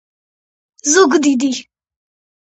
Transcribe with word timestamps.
ზუგდიდი 0.93 1.51